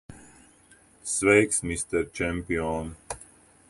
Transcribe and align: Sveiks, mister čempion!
Sveiks, 1.11 1.61
mister 1.73 2.03
čempion! 2.21 2.95